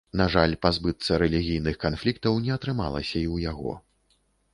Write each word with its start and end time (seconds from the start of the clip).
На 0.19 0.25
жаль, 0.35 0.53
пазбыцца 0.65 1.19
рэлігійных 1.23 1.75
канфліктаў 1.83 2.39
не 2.47 2.51
атрымалася 2.57 3.13
і 3.13 3.27
ў 3.35 3.51
яго. 3.51 3.75